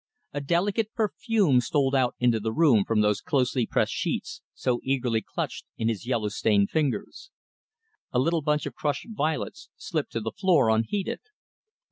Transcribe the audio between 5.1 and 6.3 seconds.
clutched in his yellow